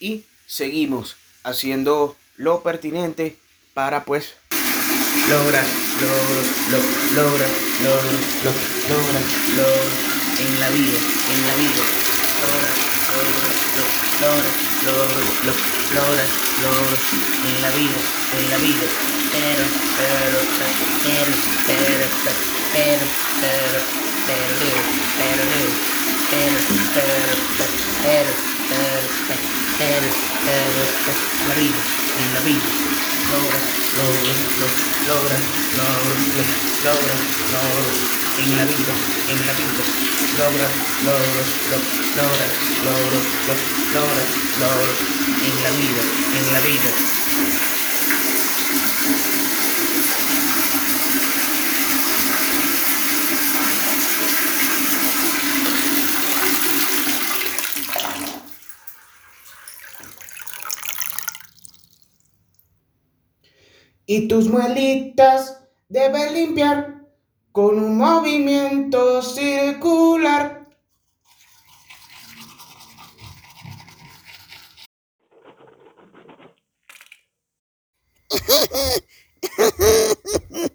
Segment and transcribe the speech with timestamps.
[0.00, 3.36] y seguimos haciendo lo pertinente
[3.74, 4.34] para pues
[5.28, 5.64] lograr,
[6.00, 6.78] logros, lo,
[7.22, 7.50] lograr,
[7.84, 8.50] logros, lo,
[8.88, 9.22] lograr,
[9.56, 9.92] logros
[10.40, 10.98] en la vida,
[11.30, 11.84] en la vida,
[12.40, 12.76] lograr,
[13.12, 13.84] logros, lo,
[14.24, 14.56] lograr,
[14.88, 15.52] logros, lo,
[15.94, 16.28] lograr,
[16.64, 17.04] logros
[17.44, 18.00] en la vida,
[18.40, 18.86] en la vida,
[19.30, 19.64] pero,
[20.00, 20.40] pero,
[21.04, 21.32] pero,
[21.66, 22.08] pero, pero,
[22.72, 23.06] pero,
[23.52, 23.78] pero,
[24.26, 24.56] pero,
[25.20, 25.76] pero, pero,
[26.30, 26.58] pero,
[26.94, 27.34] pero,
[28.02, 28.49] pero,
[31.60, 31.82] vida,
[32.20, 32.70] en la vida.
[33.30, 33.64] Logras,
[33.98, 35.44] logras, logras,
[35.76, 36.20] logras,
[36.84, 37.20] logras,
[37.52, 37.98] logras,
[38.40, 38.94] en la vida,
[39.30, 39.82] en la vida.
[40.38, 40.72] Logras,
[41.04, 41.50] logros,
[42.16, 42.52] logras,
[42.86, 43.26] logros,
[43.94, 44.98] logras, logros,
[45.46, 46.02] en la vida,
[46.38, 47.69] en la vida.
[64.12, 67.06] Y tus muelitas debes limpiar
[67.52, 70.66] con un movimiento circular.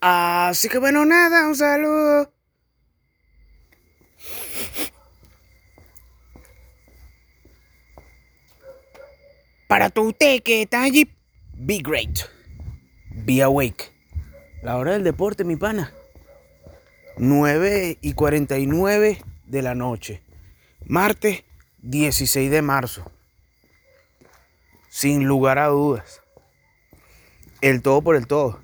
[0.00, 2.32] Así que bueno, nada, un saludo.
[9.68, 11.06] Para tu usted que está allí,
[11.52, 12.35] be great.
[13.26, 13.92] Be awake.
[14.62, 15.92] La hora del deporte, mi pana.
[17.18, 20.22] 9 y 49 de la noche.
[20.86, 21.42] Martes
[21.82, 23.10] 16 de marzo.
[24.88, 26.22] Sin lugar a dudas.
[27.62, 28.60] El todo por el todo.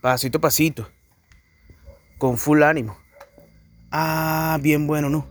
[0.00, 0.88] Pasito a pasito.
[2.18, 2.98] Con full ánimo.
[3.92, 5.30] Ah, bien bueno, ¿no?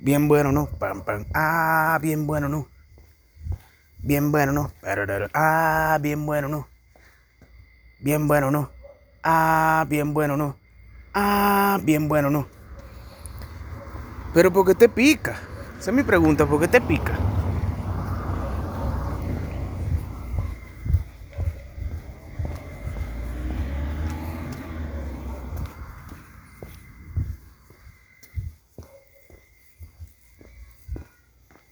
[0.00, 0.70] Bien bueno, ¿no?
[0.78, 1.26] Pam, pam.
[1.34, 2.66] Ah, bien bueno, ¿no?
[3.98, 4.72] Bien bueno, ¿no?
[5.34, 6.77] Ah, bien bueno, ¿no?
[8.00, 8.70] Bien bueno, ¿no?
[9.24, 10.56] Ah, bien bueno, ¿no?
[11.14, 12.46] Ah, bien bueno, ¿no?
[14.32, 15.36] Pero ¿por qué te pica?
[15.80, 17.18] Esa es mi pregunta, ¿por qué te pica?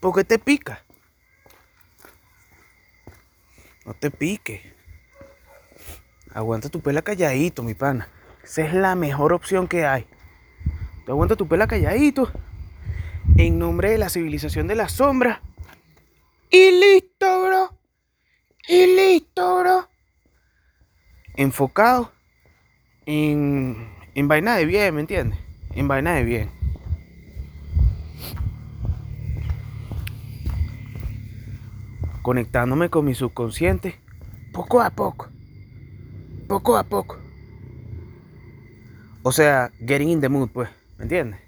[0.00, 0.82] ¿Por qué te pica?
[3.84, 4.75] No te pique.
[6.36, 8.10] Aguanta tu pela calladito, mi pana.
[8.44, 10.06] Esa es la mejor opción que hay.
[11.06, 12.30] Te aguanta tu pela calladito.
[13.38, 15.40] En nombre de la civilización de la sombra.
[16.50, 17.74] Y listo, bro.
[18.68, 19.88] Y listo, bro.
[21.36, 22.12] Enfocado
[23.06, 25.38] en, en vaina de bien, ¿me entiendes?
[25.70, 26.50] En vaina de bien.
[32.20, 34.00] conectándome con mi subconsciente
[34.52, 35.28] poco a poco.
[36.48, 37.18] Poco a poco.
[39.22, 40.68] O sea, getting in the mood, pues,
[40.98, 41.40] ¿me entiendes?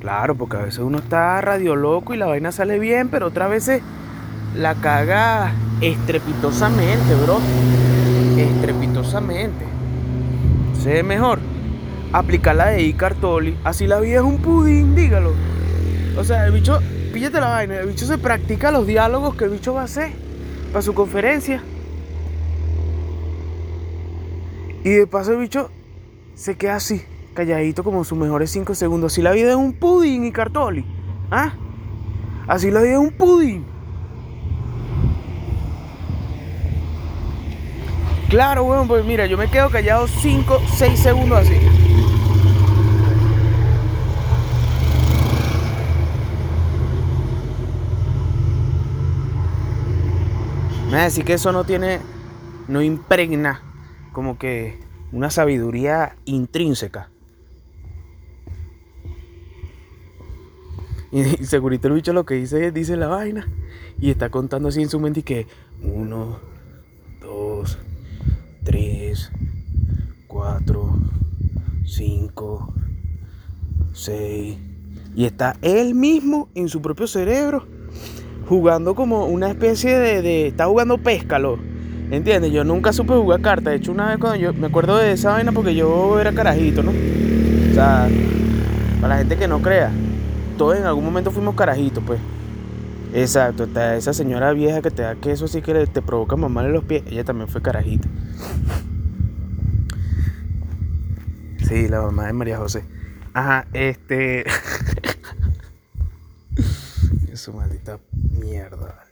[0.00, 3.48] Claro, porque a veces uno está radio loco y la vaina sale bien, pero otras
[3.48, 3.80] veces
[4.54, 7.38] la caga estrepitosamente, bro.
[8.36, 9.64] Estrepitosamente.
[10.82, 11.38] Se mejor
[12.12, 13.56] aplicar la de Icartoli.
[13.64, 15.32] Así la vida es un pudín, dígalo.
[16.18, 16.80] O sea, el bicho
[17.14, 20.12] píllate la vaina, el bicho se practica los diálogos que el bicho va a hacer
[20.70, 21.62] para su conferencia.
[24.84, 25.70] Y de paso el bicho
[26.34, 27.02] se queda así,
[27.32, 29.14] calladito como sus mejores 5 segundos.
[29.14, 30.84] Así la vida es un pudín y cartoli.
[31.30, 31.54] ¿Ah?
[32.46, 33.64] Así la vida es un pudín.
[38.28, 41.54] Claro, bueno, pues mira, yo me quedo callado 5, 6 segundos así.
[50.90, 52.00] Me decir que eso no tiene,
[52.68, 53.62] no impregna
[54.14, 54.78] como que
[55.12, 57.10] una sabiduría intrínseca.
[61.12, 63.46] Y segurito el bicho lo que dice es, dice la vaina
[64.00, 65.46] y está contando así en su mente y que
[65.80, 66.40] uno,
[67.20, 67.78] dos,
[68.64, 69.30] tres,
[70.26, 70.98] cuatro,
[71.84, 72.74] cinco,
[73.92, 74.58] seis.
[75.14, 77.64] Y está él mismo en su propio cerebro
[78.48, 81.58] jugando como una especie de, de está jugando péscalo.
[82.10, 82.52] ¿Entiendes?
[82.52, 83.72] Yo nunca supe jugar cartas.
[83.72, 86.82] De hecho, una vez cuando yo me acuerdo de esa vaina porque yo era carajito,
[86.82, 86.90] ¿no?
[86.90, 88.08] O sea,
[89.00, 89.90] para la gente que no crea,
[90.56, 92.20] todos en algún momento fuimos carajitos, pues.
[93.12, 96.84] Exacto, esa señora vieja que te da queso así que te provoca mamar en los
[96.84, 98.08] pies, ella también fue carajita.
[101.68, 102.84] Sí, la mamá de María José.
[103.32, 104.44] Ajá, este.
[107.34, 107.98] su maldita
[108.32, 109.04] mierda.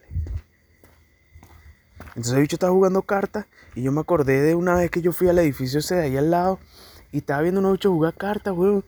[2.15, 5.13] Entonces el bicho estaba jugando cartas y yo me acordé de una vez que yo
[5.13, 6.59] fui al edificio ese de ahí al lado
[7.11, 8.85] y estaba viendo unos bichos jugar cartas, weón.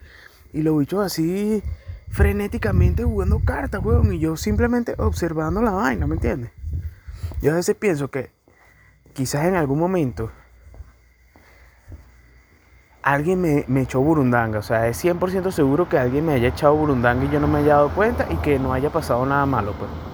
[0.53, 1.63] Y los bichos así
[2.11, 4.13] frenéticamente jugando cartas, weón.
[4.13, 6.51] Y yo simplemente observando la vaina, ¿me entiendes?
[7.41, 8.31] Yo a veces pienso que
[9.15, 10.31] quizás en algún momento
[13.03, 14.59] alguien me, me, echó burundanga.
[14.59, 17.61] O sea, es 100% seguro que alguien me haya echado burundanga y yo no me
[17.61, 20.14] haya dado cuenta y que no haya pasado nada malo, pues.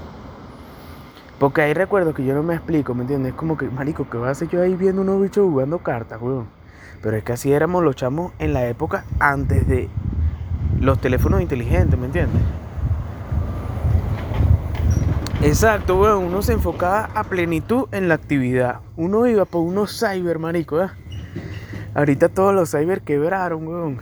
[1.40, 3.32] Porque hay recuerdos que yo no me explico, ¿me entiendes?
[3.32, 6.20] Es como que, marico, ¿qué voy a hacer yo ahí viendo unos bichos jugando cartas,
[6.20, 6.48] weón?
[7.02, 9.88] Pero es que así éramos los chamos en la época antes de
[10.80, 12.42] los teléfonos inteligentes, ¿me entiendes?
[15.40, 16.24] Exacto, weón.
[16.24, 18.80] Uno se enfocaba a plenitud en la actividad.
[18.98, 20.90] Uno iba por unos cyber, marico, ¿eh?
[21.94, 23.98] Ahorita todos los cyber quebraron, weón.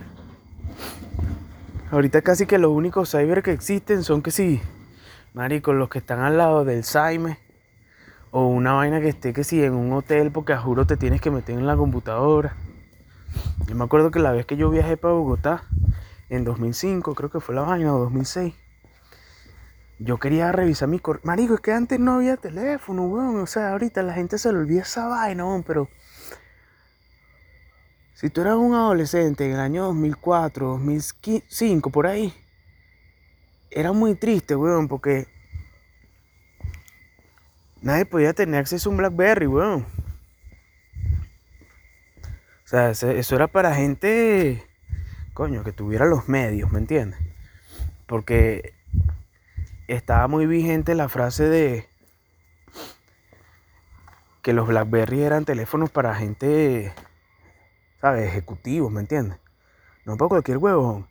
[1.92, 4.60] Ahorita casi que los únicos cyber que existen son que sí,
[5.38, 7.38] marico, los que están al lado del Saime.
[8.32, 11.20] O una vaina que esté que sí en un hotel porque a juro te tienes
[11.20, 12.56] que meter en la computadora.
[13.68, 15.62] Yo me acuerdo que la vez que yo viajé para Bogotá,
[16.28, 18.52] en 2005, creo que fue la vaina, o 2006.
[20.00, 21.22] Yo quería revisar mi correo.
[21.24, 23.40] Marico, es que antes no había teléfono, weón.
[23.40, 25.88] O sea, ahorita la gente se le olvida esa vaina, weón, pero
[28.14, 32.34] si tú eras un adolescente en el año 2004, 2005, por ahí,
[33.70, 35.26] era muy triste, weón, porque
[37.80, 39.86] nadie podía tener acceso a un Blackberry, weón.
[42.64, 44.66] O sea, eso era para gente,
[45.32, 47.18] coño, que tuviera los medios, ¿me entiendes?
[48.06, 48.74] Porque
[49.86, 51.88] estaba muy vigente la frase de
[54.42, 56.92] que los Blackberry eran teléfonos para gente
[58.00, 58.28] ¿sabes?
[58.28, 59.38] Ejecutivos, ¿me entiendes?
[60.04, 61.08] No para cualquier huevón.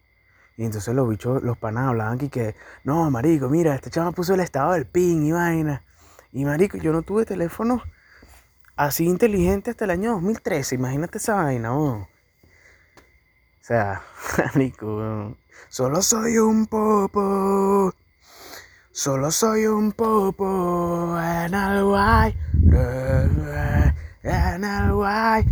[0.58, 4.34] Y entonces los bichos, los panas hablaban aquí que, no, marico, mira, este chaval puso
[4.34, 5.84] el estado del ping y vaina.
[6.32, 7.84] Y marico, yo no tuve teléfono
[8.76, 10.76] así inteligente hasta el año 2013.
[10.76, 12.08] Imagínate esa vaina, O
[13.62, 14.02] sea,
[14.56, 15.38] marico,
[15.70, 17.94] solo soy un popo.
[18.92, 22.36] Solo soy un popo en el guay.
[24.24, 25.46] En el guay.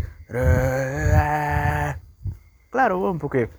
[2.71, 3.51] Claro, bueno, porque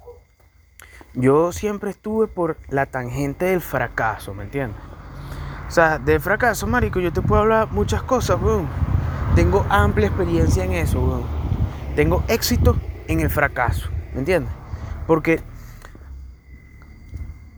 [1.17, 4.79] yo siempre estuve por la tangente del fracaso, ¿me entiendes?
[5.67, 8.69] O sea, de fracaso, marico, yo te puedo hablar muchas cosas, weón.
[9.35, 11.25] Tengo amplia experiencia en eso, weón.
[11.97, 12.77] Tengo éxito
[13.09, 14.53] en el fracaso, ¿me entiendes?
[15.07, 15.41] Porque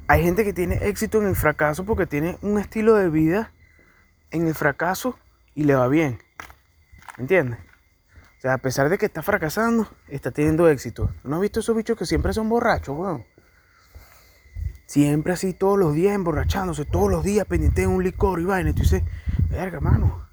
[0.06, 3.52] hay gente que tiene éxito en el fracaso porque tiene un estilo de vida
[4.30, 5.18] en el fracaso
[5.56, 6.18] y le va bien.
[7.16, 7.58] ¿Me entiendes?
[8.38, 11.10] O sea, a pesar de que está fracasando, está teniendo éxito.
[11.24, 13.24] ¿No has visto esos bichos que siempre son borrachos, weón?
[14.88, 18.70] Siempre así, todos los días emborrachándose, todos los días pendiente de un licor y vaina.
[18.70, 19.02] Y tú dices,
[19.50, 20.26] verga, mano.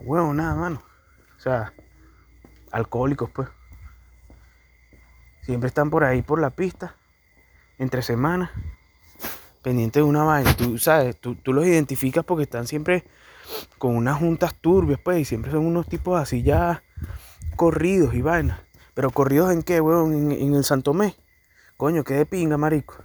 [0.00, 0.82] Weón, nada, mano.
[1.38, 1.72] O sea,
[2.70, 3.48] alcohólicos, pues.
[5.40, 6.96] Siempre están por ahí, por la pista,
[7.78, 8.50] entre semanas,
[9.62, 10.54] pendientes de una vaina.
[10.54, 13.06] Tú sabes, tú, tú los identificas porque están siempre
[13.78, 16.82] con unas juntas turbias, pues, y siempre son unos tipos así ya
[17.56, 18.60] corridos y vainas.
[18.92, 21.16] Pero corridos en qué, weón, en, el Santomé.
[21.78, 22.96] Coño, qué de pinga, marico.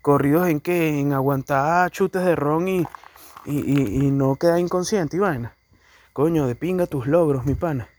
[0.00, 2.86] Corridos en qué, en aguantar chutes de ron y,
[3.44, 5.54] y, no quedar inconsciente y vaina.
[6.14, 7.90] Coño, de pinga tus logros, mi pana.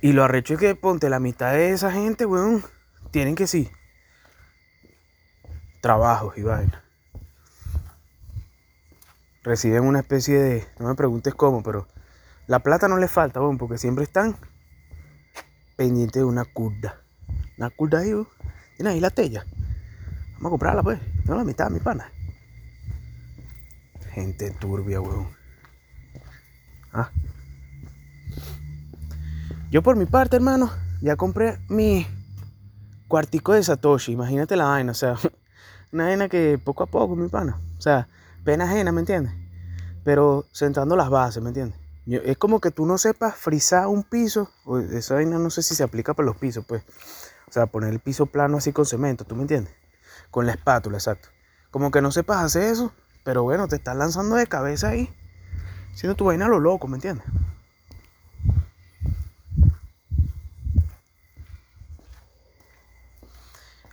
[0.00, 2.64] Y lo arrecho es que ponte la mitad de esa gente, weón,
[3.10, 3.70] tienen que sí.
[5.82, 6.84] Trabajos y vaina
[9.44, 11.86] reciben una especie de, no me preguntes cómo, pero
[12.46, 14.36] la plata no les falta, bueno, porque siempre están
[15.76, 17.03] pendientes de una curda.
[17.56, 18.12] Una curda ahí,
[18.76, 19.44] tiene ahí la tella.
[20.34, 21.00] Vamos a comprarla, pues.
[21.24, 22.10] No la mitad, mi pana.
[24.12, 25.28] Gente turbia, weón.
[26.92, 27.10] Ah.
[29.70, 30.70] Yo por mi parte, hermano,
[31.00, 32.06] ya compré mi
[33.08, 34.12] cuartico de Satoshi.
[34.12, 35.16] Imagínate la vaina, o sea,
[35.92, 37.60] una vaina que poco a poco, mi pana.
[37.78, 38.08] O sea,
[38.44, 39.34] pena ajena, ¿me entiendes?
[40.04, 41.78] Pero sentando las bases, ¿me entiendes?
[42.06, 44.50] es como que tú no sepas frizar un piso,
[44.92, 46.82] esa vaina no sé si se aplica para los pisos, pues.
[47.54, 49.72] O sea, poner el piso plano así con cemento, ¿tú me entiendes?
[50.32, 51.28] Con la espátula, exacto.
[51.70, 52.92] Como que no sepas hacer eso,
[53.22, 55.08] pero bueno, te estás lanzando de cabeza ahí,
[55.94, 57.24] siendo tu vaina a lo loco, ¿me entiendes?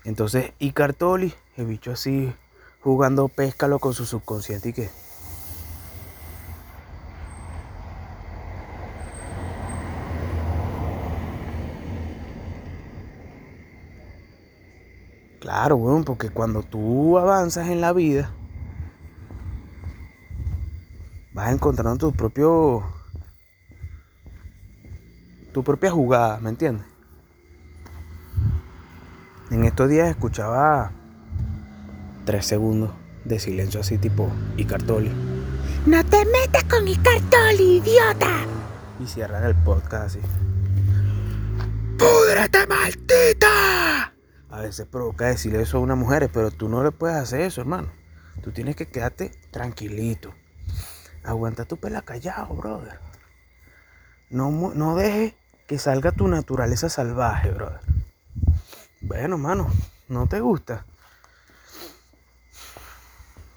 [0.05, 2.33] Entonces, y Cartoli, el bicho así
[2.79, 4.89] jugando péscalo con su subconsciente y que.
[15.41, 18.29] Claro, weón, porque cuando tú avanzas en la vida,
[21.33, 22.83] vas encontrando tu propio.
[25.51, 26.85] tu propia jugada, ¿me entiendes?
[29.49, 30.91] En estos días escuchaba
[32.23, 32.91] tres segundos
[33.25, 35.11] de silencio así tipo Icartoli.
[35.87, 38.45] No te metas con Icartoli, idiota.
[38.99, 40.19] Y cierran el podcast así.
[41.97, 43.80] ¡Púdrete, maldita!
[44.51, 47.61] A veces provoca decirle eso a una mujer, pero tú no le puedes hacer eso,
[47.61, 47.89] hermano.
[48.43, 50.33] Tú tienes que quedarte tranquilito.
[51.23, 52.99] Aguanta tu pela callado, brother.
[54.29, 55.35] No, no dejes
[55.67, 57.79] que salga tu naturaleza salvaje, brother.
[58.99, 59.67] Bueno, mano,
[60.09, 60.85] no te gusta.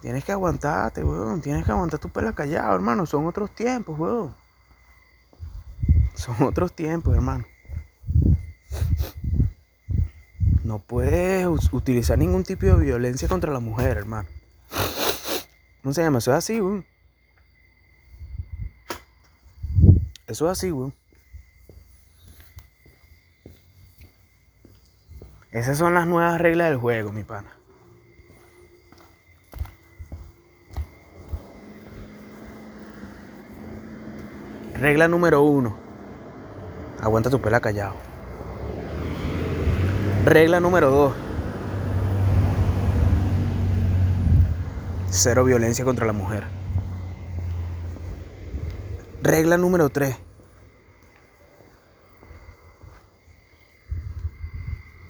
[0.00, 1.40] Tienes que aguantarte, weón.
[1.40, 3.04] Tienes que aguantar tu pela callado, hermano.
[3.04, 4.36] Son otros tiempos, weón.
[6.14, 7.44] Son otros tiempos, hermano.
[10.64, 14.28] No puedes utilizar ningún tipo de violencia contra la mujer, hermano.
[15.82, 16.86] No se llama, eso es así, weón.
[20.26, 20.94] Eso es así, weón.
[25.52, 27.54] Esas son las nuevas reglas del juego, mi pana.
[34.74, 35.76] Regla número uno.
[37.02, 38.03] Aguanta tu pela callado.
[40.24, 41.14] Regla número dos.
[45.10, 46.44] Cero violencia contra la mujer.
[49.22, 50.16] Regla número tres.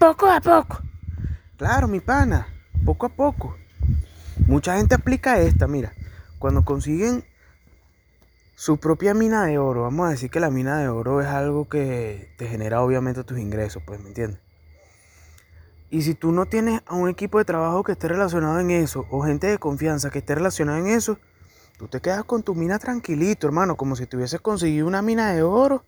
[0.01, 0.81] Poco a poco.
[1.59, 2.49] Claro, mi pana.
[2.85, 3.57] Poco a poco.
[4.49, 5.93] Mucha gente aplica esta, mira.
[6.41, 7.25] Cuando consiguen
[8.57, 9.83] su propia mina de oro.
[9.83, 13.39] Vamos a decir que la mina de oro es algo que te genera obviamente tus
[13.39, 14.44] ingresos, pues, ¿me entiendes?
[15.95, 19.07] Y si tú no tienes a un equipo de trabajo que esté relacionado en eso,
[19.13, 21.21] o gente de confianza que esté relacionada en eso,
[21.79, 25.45] tú te quedas con tu mina tranquilito, hermano, como si tuvieses conseguido una mina de
[25.45, 25.85] oro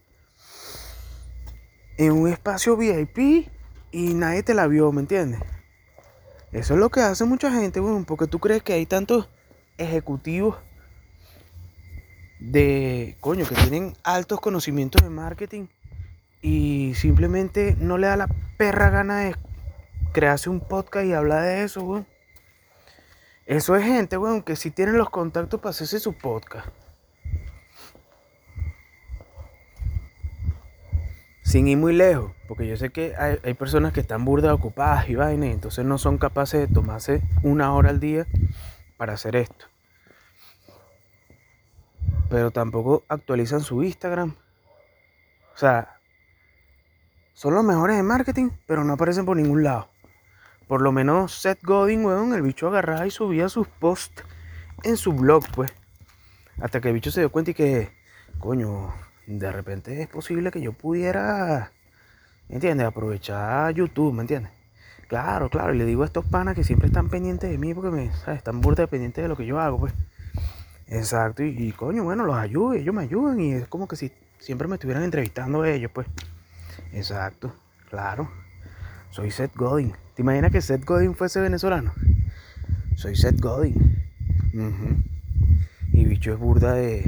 [1.96, 3.48] en un espacio VIP
[3.90, 5.40] y nadie te la vio, ¿me entiendes?
[6.52, 9.28] Eso es lo que hace mucha gente, bueno, porque tú crees que hay tantos
[9.76, 10.54] ejecutivos
[12.38, 15.66] de, coño, que tienen altos conocimientos de marketing
[16.42, 19.34] y simplemente no le da la perra gana de
[20.12, 22.06] crearse un podcast y hablar de eso, weón.
[23.46, 26.68] Eso es gente, weón, que sí tienen los contactos para hacerse su podcast.
[31.42, 35.08] Sin ir muy lejos, porque yo sé que hay, hay personas que están burdas ocupadas
[35.08, 38.26] y vainas, entonces no son capaces de tomarse una hora al día
[38.96, 39.66] para hacer esto
[42.28, 44.34] pero tampoco actualizan su Instagram.
[45.54, 45.95] O sea,
[47.36, 49.90] son los mejores de marketing, pero no aparecen por ningún lado.
[50.66, 54.24] Por lo menos Seth Godin, weón, el bicho agarraba y subía sus posts
[54.84, 55.70] en su blog, pues.
[56.62, 57.90] Hasta que el bicho se dio cuenta y que,
[58.38, 58.90] coño,
[59.26, 61.72] de repente es posible que yo pudiera,
[62.48, 62.86] ¿me entiendes?
[62.86, 64.50] Aprovechar YouTube, ¿me entiendes?
[65.06, 67.90] Claro, claro, y le digo a estos panas que siempre están pendientes de mí porque
[67.90, 68.38] me, ¿sabes?
[68.38, 69.92] Están burda pendientes de lo que yo hago, pues.
[70.86, 74.68] Exacto, y, coño, bueno, los ayudo, ellos me ayudan y es como que si siempre
[74.68, 76.06] me estuvieran entrevistando ellos, pues.
[76.92, 77.54] Exacto,
[77.90, 78.30] claro.
[79.10, 79.94] Soy Seth Godin.
[80.14, 81.92] ¿Te imaginas que Seth Godin fuese venezolano?
[82.96, 84.02] Soy Seth Godin.
[85.92, 87.04] Y bicho es burda de.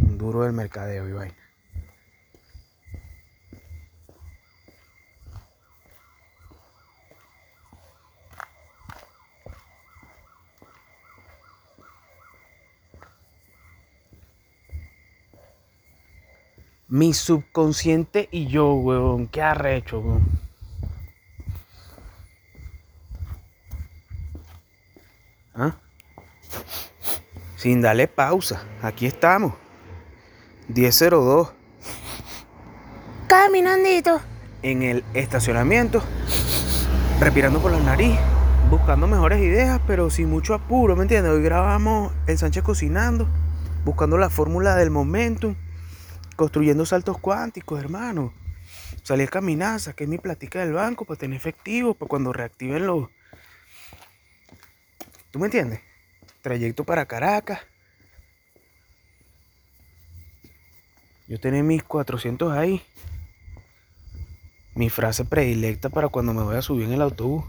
[0.00, 1.12] Un duro del mercadeo y
[16.90, 19.28] Mi subconsciente y yo, weón.
[19.28, 20.26] Qué arrecho, weón.
[25.54, 25.76] ¿Ah?
[27.54, 28.64] Sin darle pausa.
[28.82, 29.52] Aquí estamos.
[30.66, 31.52] 1002.
[33.28, 34.20] Caminandito.
[34.62, 36.02] En el estacionamiento.
[37.20, 38.18] Respirando por la nariz.
[38.68, 41.32] Buscando mejores ideas, pero sin mucho apuro, ¿me entiendes?
[41.32, 43.28] Hoy grabamos el Sánchez cocinando.
[43.84, 45.54] Buscando la fórmula del momentum
[46.40, 48.32] construyendo saltos cuánticos, hermano.
[49.02, 53.10] Salí a caminar, saqué mi platica del banco para tener efectivo, para cuando reactiven los...
[55.30, 55.82] ¿Tú me entiendes?
[56.40, 57.60] Trayecto para Caracas.
[61.28, 62.82] Yo tenía mis 400 ahí.
[64.74, 67.44] Mi frase predilecta para cuando me voy a subir en el autobús.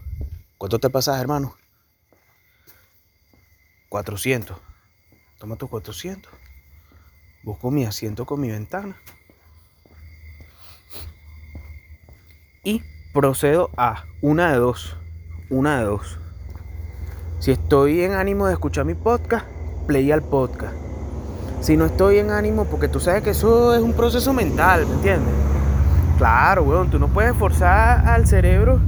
[0.58, 1.56] ¿Cuánto te pasas, hermano?
[3.88, 4.58] 400.
[5.40, 6.30] Toma tus 400.
[7.44, 8.96] Busco mi asiento con mi ventana.
[12.64, 12.84] Y
[13.14, 14.96] procedo a una de dos.
[15.50, 16.20] Una de dos.
[17.40, 19.48] Si estoy en ánimo de escuchar mi podcast,
[19.88, 20.76] play al podcast.
[21.62, 24.94] Si no estoy en ánimo, porque tú sabes que eso es un proceso mental, ¿me
[24.94, 25.34] entiendes?
[26.20, 28.80] Claro, weón, tú no puedes forzar al cerebro.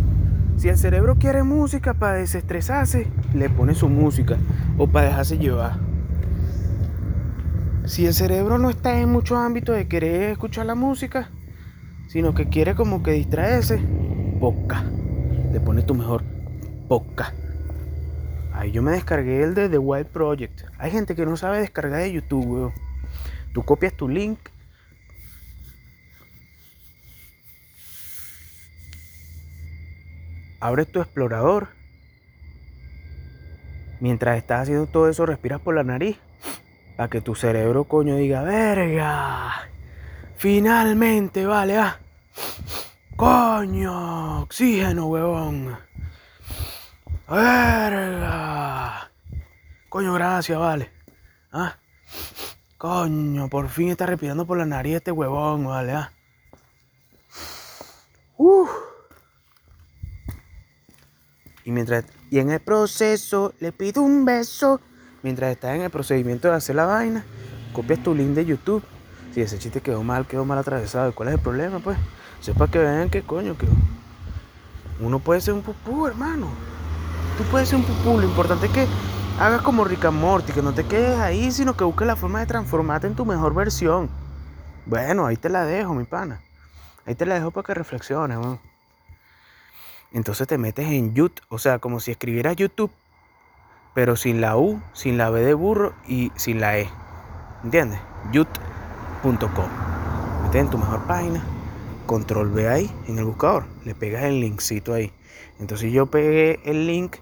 [0.57, 4.37] Si el cerebro quiere música para desestresarse, le pone su música
[4.77, 5.82] o para dejarse llevar.
[7.85, 11.29] Si el cerebro no está en muchos ámbitos de querer escuchar la música,
[12.07, 13.77] sino que quiere como que distraerse,
[14.39, 14.85] poca.
[15.51, 16.23] Le pone tu mejor
[16.87, 17.33] poca.
[18.53, 20.61] Ahí yo me descargué el de The Wild Project.
[20.77, 22.73] Hay gente que no sabe descargar de YouTube, weón.
[23.53, 24.39] Tú copias tu link.
[30.61, 31.67] Abres tu explorador.
[33.99, 36.17] Mientras estás haciendo todo eso, respiras por la nariz.
[36.95, 39.69] Para que tu cerebro, coño, diga, verga.
[40.37, 41.99] Finalmente, vale, ah.
[43.15, 45.77] Coño, oxígeno, huevón.
[47.29, 49.11] Verga.
[49.89, 50.91] Coño, gracias, vale.
[51.51, 51.77] Ah.
[52.77, 56.11] Coño, por fin está respirando por la nariz este huevón, vale, ah.
[58.37, 58.67] Uh.
[61.63, 64.81] Y mientras y en el proceso le pido un beso.
[65.23, 67.23] Mientras estás en el procedimiento de hacer la vaina,
[67.71, 68.83] copias tu link de YouTube.
[69.33, 71.09] Si ese chiste quedó mal, quedó mal atravesado.
[71.09, 71.97] ¿Y cuál es el problema, pues?
[72.57, 73.65] Para que vean que coño, que
[74.99, 76.49] uno puede ser un pupú, hermano.
[77.37, 78.19] Tú puedes ser un pupú.
[78.19, 78.85] Lo importante es que
[79.39, 82.45] hagas como Rick and que no te quedes ahí, sino que busques la forma de
[82.45, 84.09] transformarte en tu mejor versión.
[84.85, 86.41] Bueno, ahí te la dejo, mi pana.
[87.05, 88.59] Ahí te la dejo para que reflexiones, weón.
[90.11, 92.91] Entonces te metes en YouTube, o sea, como si escribieras YouTube,
[93.93, 96.89] pero sin la U, sin la B de burro y sin la E.
[97.63, 97.99] ¿Entiendes?
[98.31, 99.69] YouTube.com.
[100.43, 101.43] Metes en tu mejor página,
[102.05, 105.11] control V ahí en el buscador, le pegas el linkcito ahí.
[105.59, 107.17] Entonces yo pegué el link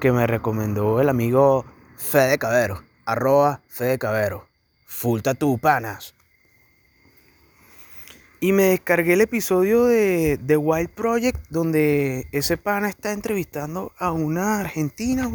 [0.00, 1.64] que me recomendó el amigo
[1.96, 4.46] Fede Cabero, arroba Fede Cabero.
[4.86, 6.14] Full tu panas.
[8.40, 14.12] Y me descargué el episodio de The Wild Project, donde ese pana está entrevistando a
[14.12, 15.28] una argentina,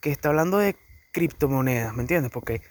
[0.00, 0.76] que está hablando de
[1.12, 2.32] criptomonedas, ¿me entiendes?
[2.32, 2.62] Porque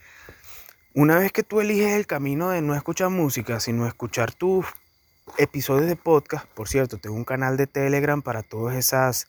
[0.93, 4.65] una vez que tú eliges el camino de no escuchar música, sino escuchar tus
[5.37, 9.27] episodios de podcast, por cierto, tengo un canal de Telegram para todas esas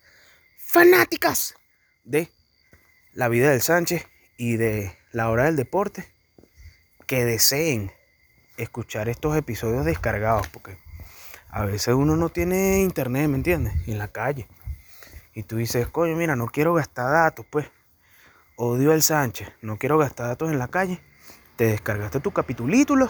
[0.57, 1.55] fanáticas
[2.05, 2.31] de
[3.13, 6.07] la vida del Sánchez y de la hora del deporte
[7.07, 7.93] que deseen
[8.57, 10.79] escuchar estos episodios descargados, porque
[11.51, 13.75] a veces uno no tiene internet, ¿me entiendes?
[13.87, 14.47] En la calle.
[15.35, 17.67] Y tú dices, coño, mira, no quiero gastar datos, pues.
[18.63, 21.01] Odio al Sánchez, no quiero gastar datos en la calle.
[21.57, 23.09] Te descargaste tu capitulítulo.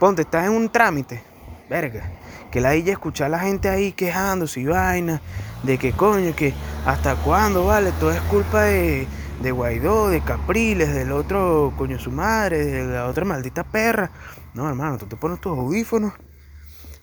[0.00, 1.22] Ponte, estás en un trámite.
[1.68, 2.10] Verga.
[2.50, 5.20] Que la ella escuchar a la gente ahí quejándose y vaina.
[5.62, 6.54] De que coño, que
[6.86, 7.92] hasta cuándo, vale.
[8.00, 9.06] Todo es culpa de,
[9.42, 14.10] de Guaidó, de Capriles, del otro coño su madre, de la otra maldita perra.
[14.54, 16.14] No, hermano, tú te pones tus audífonos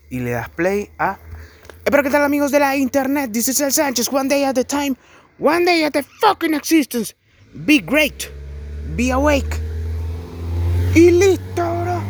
[0.10, 1.19] y le das play a.
[1.84, 4.95] Pero qué tal amigos de la internet, is El Sánchez, one day at a time,
[5.38, 7.18] one day at a fucking existence.
[7.53, 8.25] Be great,
[8.95, 9.57] be awake.
[10.93, 12.01] Y listo, bro.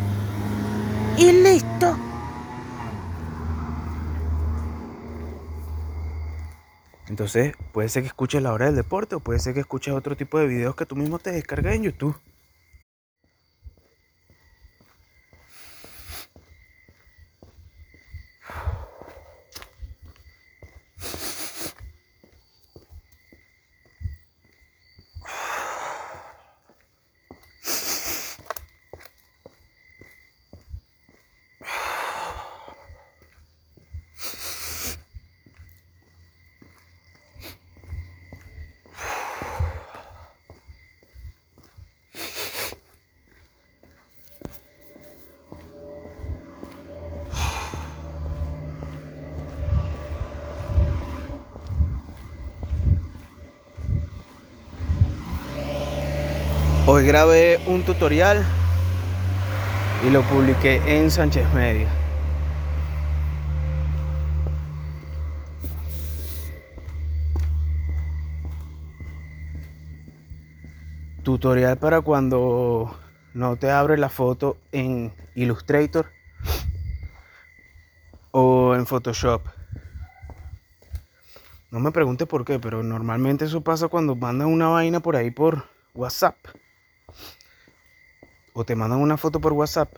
[1.17, 1.97] Y listo.
[7.07, 10.17] Entonces, puede ser que escuches la hora del deporte o puede ser que escuches otro
[10.17, 12.15] tipo de videos que tú mismo te descargas en YouTube.
[56.99, 58.45] Hoy grabé un tutorial
[60.05, 61.87] y lo publiqué en Sánchez Media.
[71.23, 72.93] Tutorial para cuando
[73.33, 76.11] no te abre la foto en Illustrator
[78.31, 79.41] o en Photoshop.
[81.71, 85.31] No me preguntes por qué, pero normalmente eso pasa cuando mandas una vaina por ahí
[85.31, 86.35] por WhatsApp
[88.59, 89.89] o te mandan una foto por WhatsApp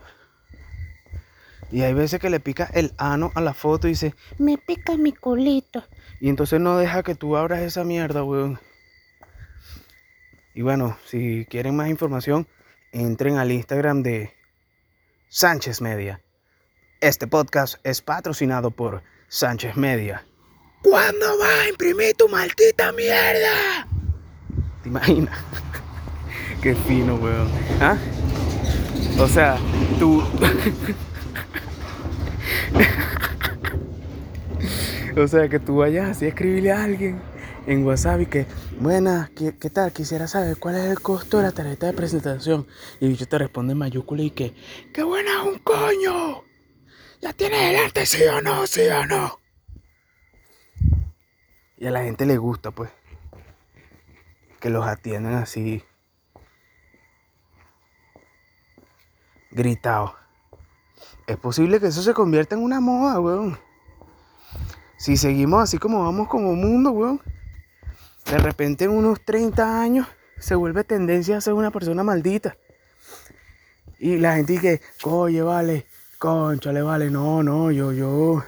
[1.72, 4.96] Y hay veces que le pica el ano a la foto y dice, Me pica
[4.96, 5.82] mi culito.
[6.20, 8.60] y entonces no deja que tú abras esa mierda, weón.
[10.54, 12.46] Y bueno, si quieren más información,
[12.92, 14.32] entren al Instagram de
[15.28, 16.20] Sánchez Media.
[17.00, 20.24] Este podcast es patrocinado por Sánchez Media.
[20.82, 23.88] ¿Cuándo vas a imprimir tu maldita mierda?
[24.84, 25.36] ¿Te imaginas?
[26.62, 27.50] Qué fino, weón.
[27.80, 27.96] ¿Ah?
[29.18, 29.56] O sea,
[29.98, 30.22] tú.
[35.16, 37.20] o sea, que tú vayas así a escribirle a alguien
[37.66, 38.46] en WhatsApp y que,
[38.80, 39.92] buena, ¿qué, qué tal?
[39.92, 42.66] Quisiera saber cuál es el costo de la tarjeta de presentación.
[43.00, 44.54] Y bicho te responde en mayúscula y que,
[44.92, 46.42] ¡qué buena es un coño!
[47.20, 48.66] ¿La tienes delante, sí o no?
[48.66, 49.38] ¿Sí o no?
[51.78, 52.90] Y a la gente le gusta, pues
[54.62, 55.82] que los atiendan así
[59.52, 60.12] gritados.
[61.26, 63.58] Es posible que eso se convierta en una moda, weón.
[64.96, 67.20] Si seguimos así como vamos como mundo, weón.
[68.26, 70.06] De repente en unos 30 años
[70.38, 72.56] se vuelve tendencia a ser una persona maldita.
[73.98, 75.86] Y la gente dice, oye, vale,
[76.18, 78.42] conchale, vale, no, no, yo, yo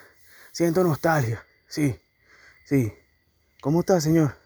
[0.50, 1.44] siento nostalgia.
[1.68, 1.96] Sí,
[2.64, 2.92] sí.
[3.60, 4.36] ¿Cómo está, señor?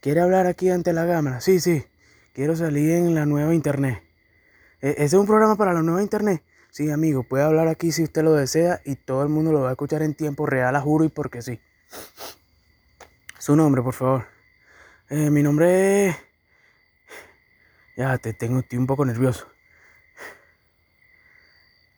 [0.00, 1.40] ¿Quiere hablar aquí ante la cámara?
[1.40, 1.84] Sí, sí.
[2.32, 4.07] Quiero salir en la nueva internet.
[4.80, 6.42] ¿E- ¿Ese es un programa para la nueva internet?
[6.70, 9.68] Sí, amigo, puede hablar aquí si usted lo desea y todo el mundo lo va
[9.70, 11.60] a escuchar en tiempo real, a juro y porque sí.
[13.38, 14.26] Su nombre, por favor.
[15.10, 16.16] Eh, mi nombre es...
[17.96, 19.46] Ya, te tengo, estoy un poco nervioso.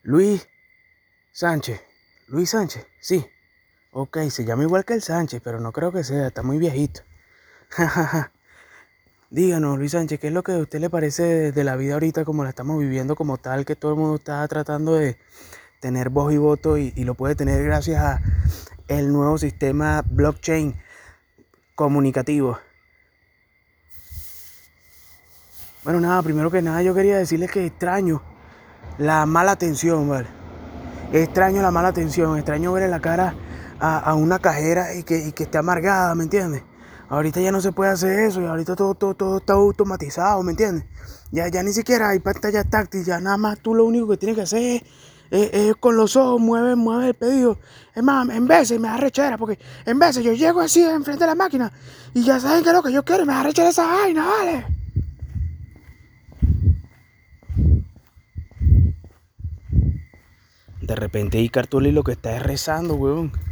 [0.03, 0.47] Luis
[1.31, 1.81] Sánchez.
[2.27, 3.25] Luis Sánchez, sí.
[3.91, 7.01] Ok, se llama igual que el Sánchez, pero no creo que sea, está muy viejito.
[9.31, 12.25] Díganos, Luis Sánchez, ¿qué es lo que a usted le parece de, la vida ahorita
[12.25, 15.17] como la estamos viviendo como tal, que todo el mundo está tratando de
[15.79, 18.21] tener voz y voto y, y lo puede tener gracias a
[18.89, 20.75] el nuevo sistema blockchain
[21.75, 22.59] comunicativo?
[25.85, 28.21] Bueno, nada, primero que nada yo quería decirles que extraño
[28.97, 30.27] la mala atención, ¿vale?
[31.13, 33.33] Extraño la mala atención, extraño ver en la cara
[33.79, 36.63] a, a una cajera y que, y que esté amargada, ¿me entiendes?
[37.11, 40.51] Ahorita ya no se puede hacer eso y ahorita todo, todo, todo está automatizado, ¿me
[40.51, 40.85] entiendes?
[41.29, 44.37] Ya, ya ni siquiera hay pantalla táctil, ya nada más tú lo único que tienes
[44.37, 44.83] que hacer
[45.29, 47.59] es, con los ojos mueve, mueve el pedido.
[47.93, 51.27] Es más, en veces me da rechera porque en veces yo llego así enfrente de
[51.27, 51.69] la máquina
[52.13, 54.25] y ya saben que es lo que yo quiero y me da rechera esa vaina,
[54.25, 54.65] ¿vale?
[60.81, 63.50] De repente Icar Tuli lo que está es rezando, weón.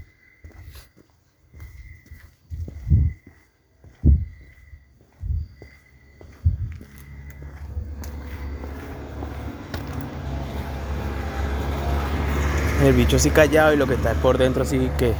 [12.81, 15.13] El bicho así callado y lo que está es por dentro así que...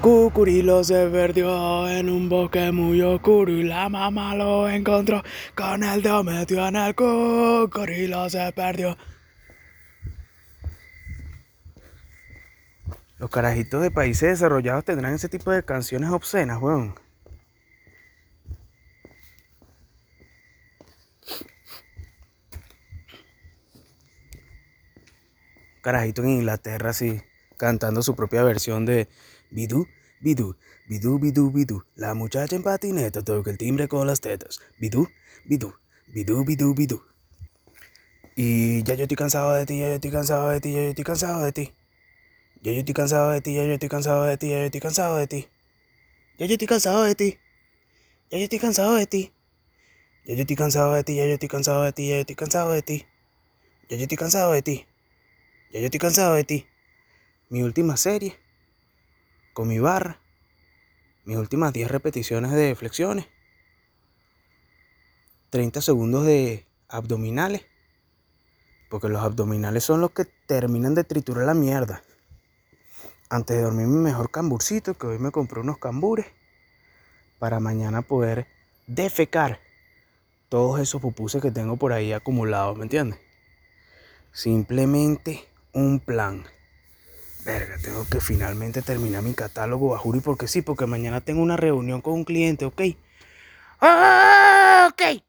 [0.00, 5.22] Cucurilo se perdió en un bosque muy oscuro y la mamá lo encontró.
[5.56, 8.96] Con el dedo metió en el cucurilo se perdió.
[13.18, 16.94] Los carajitos de países desarrollados tendrán ese tipo de canciones obscenas, weón.
[25.84, 27.20] Carajito en Inglaterra, así,
[27.58, 29.06] cantando su propia versión de
[29.50, 29.86] Bidú,
[30.18, 30.56] Bidú,
[30.88, 31.84] Bidú, Bidú, Bidú.
[31.94, 34.60] La muchacha en patineta toca el timbre con las tetas.
[34.78, 35.06] Bidú,
[35.44, 35.74] Bidú,
[36.06, 37.02] Bidú, Bidú, Bidú.
[38.34, 40.88] Y ya yo estoy cansado de ti, ya yo estoy cansado de ti, ya yo
[40.88, 41.74] estoy cansado de ti.
[42.62, 44.80] Ya yo estoy cansado de ti, ya yo estoy cansado de ti, ya yo estoy
[44.80, 45.48] cansado de ti.
[46.38, 47.38] Ya yo estoy cansado de ti.
[48.30, 49.34] Ya yo estoy cansado de ti.
[50.24, 52.36] Ya yo estoy cansado de ti, ya yo estoy cansado de ti, ya yo estoy
[52.36, 53.04] cansado de ti.
[53.90, 54.86] Ya yo estoy cansado de ti.
[55.74, 56.68] Ya yo estoy cansado de ti.
[57.48, 58.38] Mi última serie.
[59.54, 60.20] Con mi barra.
[61.24, 63.26] Mis últimas 10 repeticiones de flexiones.
[65.50, 67.66] 30 segundos de abdominales.
[68.88, 72.04] Porque los abdominales son los que terminan de triturar la mierda.
[73.28, 76.26] Antes de dormir mi mejor camburcito, que hoy me compré unos cambures.
[77.40, 78.46] Para mañana poder
[78.86, 79.58] defecar
[80.48, 83.18] todos esos pupuses que tengo por ahí acumulados, ¿me entiendes?
[84.30, 86.44] Simplemente un plan.
[87.44, 92.00] Verga, tengo que finalmente terminar mi catálogo, Bajuri, porque sí, porque mañana tengo una reunión
[92.00, 92.80] con un cliente, ¿ok?
[93.80, 95.22] Ah, ok.